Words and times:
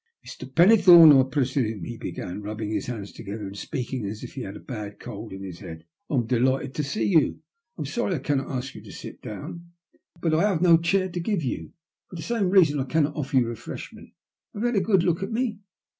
"Mr. 0.27 0.51
Pennethome, 0.51 1.13
I 1.23 1.29
presume," 1.29 1.83
he 1.83 1.95
began, 1.95 2.41
rubbing 2.41 2.71
his 2.71 2.87
hands 2.87 3.11
together 3.11 3.45
and 3.45 3.55
speaking 3.55 4.03
as 4.07 4.23
if 4.23 4.33
he 4.33 4.41
had 4.41 4.55
a 4.55 4.59
bad 4.59 4.99
cold 4.99 5.31
in 5.31 5.43
his 5.43 5.59
head. 5.59 5.83
*' 5.97 6.09
I 6.09 6.15
am 6.15 6.25
delighted 6.25 6.73
to 6.73 6.83
see 6.83 7.03
you. 7.05 7.41
I 7.77 7.81
am 7.81 7.85
sorry 7.85 8.13
that 8.13 8.21
I 8.21 8.23
cannot 8.23 8.49
ask 8.49 8.73
you 8.73 8.81
to 8.81 8.91
sit 8.91 9.21
down, 9.21 9.73
but 10.19 10.33
I 10.33 10.41
have 10.49 10.59
no 10.59 10.73
A 10.73 10.77
GRUESOME 10.77 10.77
TALE. 10.77 10.79
86 10.81 10.89
chair 10.91 11.09
to 11.11 11.19
give 11.19 11.43
you. 11.43 11.73
For 12.09 12.15
the 12.15 12.21
same 12.23 12.49
reason 12.49 12.79
I 12.79 12.85
cannot 12.85 13.15
offer 13.15 13.37
you 13.37 13.47
refreshment. 13.47 14.09
Have 14.55 14.63
you 14.63 14.67
had 14.69 14.75
a 14.75 14.79
good 14.81 15.03
look 15.03 15.21
at 15.21 15.31
me?" 15.31 15.59